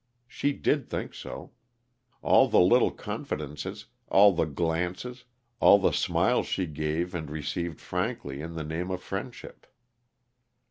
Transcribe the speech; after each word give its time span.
She 0.27 0.51
did 0.51 0.89
think 0.89 1.13
so. 1.13 1.51
All 2.23 2.47
the 2.49 2.59
little 2.59 2.89
confidences, 2.89 3.85
all 4.07 4.31
the 4.33 4.47
glances, 4.47 5.25
all 5.59 5.77
the 5.77 5.91
smiles, 5.93 6.47
she 6.47 6.65
gave 6.65 7.13
and 7.13 7.29
received 7.29 7.79
frankly, 7.79 8.41
in 8.41 8.55
the 8.55 8.63
name 8.63 8.89
of 8.89 9.03
friendship. 9.03 9.67